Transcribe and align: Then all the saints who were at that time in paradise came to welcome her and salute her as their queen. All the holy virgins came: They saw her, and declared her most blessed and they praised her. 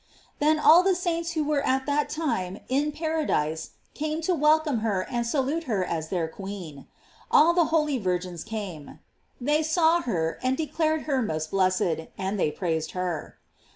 Then 0.39 0.57
all 0.57 0.81
the 0.81 0.95
saints 0.95 1.33
who 1.33 1.43
were 1.43 1.61
at 1.63 1.85
that 1.85 2.09
time 2.09 2.61
in 2.69 2.91
paradise 2.91 3.73
came 3.93 4.19
to 4.21 4.33
welcome 4.33 4.79
her 4.79 5.05
and 5.07 5.27
salute 5.27 5.65
her 5.65 5.85
as 5.85 6.09
their 6.09 6.27
queen. 6.27 6.87
All 7.29 7.53
the 7.53 7.65
holy 7.65 7.99
virgins 7.99 8.43
came: 8.43 8.97
They 9.39 9.61
saw 9.61 10.01
her, 10.01 10.39
and 10.41 10.57
declared 10.57 11.03
her 11.03 11.21
most 11.21 11.51
blessed 11.51 12.07
and 12.17 12.39
they 12.39 12.49
praised 12.49 12.93
her. 12.93 13.37